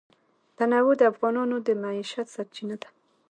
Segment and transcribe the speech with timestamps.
[0.57, 2.89] تنوع د افغانانو د معیشت سرچینه ده.